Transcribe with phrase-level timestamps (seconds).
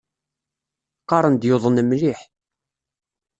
[1.01, 2.19] Qqaren-d yuḍen mliḥ.